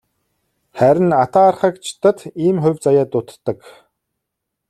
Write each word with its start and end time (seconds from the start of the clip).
Харин 0.77 1.09
атаархагчдад 1.23 2.17
ийм 2.45 2.57
хувь 2.63 2.81
заяа 2.85 3.05
дутдаг. 3.11 3.59